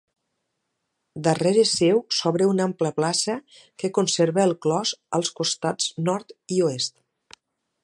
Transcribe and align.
Darrere 1.27 1.65
seu 1.71 1.99
s'obre 2.19 2.47
una 2.53 2.65
ampla 2.69 2.91
plaça 3.01 3.37
que 3.83 3.93
conserva 3.99 4.43
el 4.47 4.57
clos 4.67 4.97
als 5.19 5.33
costats 5.43 5.93
nord 6.11 6.37
i 6.57 6.61
oest. 6.73 6.99